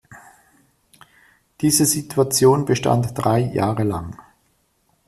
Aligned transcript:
Diese 1.61 1.85
Situation 1.85 2.65
bestand 2.65 3.15
drei 3.15 3.37
Jahre 3.41 3.83
lang. 3.83 4.17